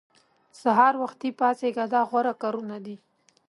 سهار 0.61 0.93
وختي 1.03 1.29
پاڅېږه 1.39 1.85
دا 1.93 2.01
غوره 2.09 2.33
کارونه 2.41 2.77
دي. 2.85 2.95